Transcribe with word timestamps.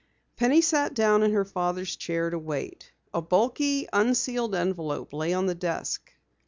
Penny 0.35 0.61
sat 0.61 0.95
down 0.95 1.21
in 1.21 1.31
her 1.31 1.45
father's 1.45 1.95
chair 1.95 2.31
to 2.31 2.39
wait. 2.39 2.91
A 3.13 3.21
bulky, 3.21 3.87
unsealed 3.93 4.55
envelope 4.55 5.13
lay 5.13 5.31
on 5.31 5.45
the 5.45 5.53
desk. 5.53 6.11